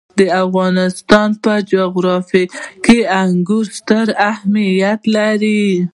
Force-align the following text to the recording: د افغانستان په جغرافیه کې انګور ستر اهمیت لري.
د 0.19 0.21
افغانستان 0.43 1.29
په 1.43 1.53
جغرافیه 1.71 2.51
کې 2.85 2.97
انګور 3.21 3.65
ستر 3.77 4.07
اهمیت 4.31 5.01
لري. 5.15 5.65